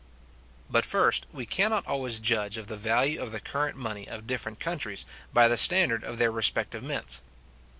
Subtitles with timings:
[0.67, 4.59] But, first, We cannot always judge of the value of the current money of different
[4.59, 7.21] countries by the standard of their respective mints.